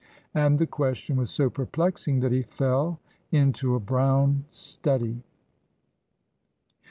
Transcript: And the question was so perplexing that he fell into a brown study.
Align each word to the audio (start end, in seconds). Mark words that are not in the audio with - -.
And 0.33 0.57
the 0.57 0.65
question 0.65 1.15
was 1.15 1.29
so 1.29 1.51
perplexing 1.51 2.21
that 2.21 2.31
he 2.31 2.41
fell 2.41 2.99
into 3.31 3.75
a 3.75 3.79
brown 3.79 4.45
study. 4.49 5.21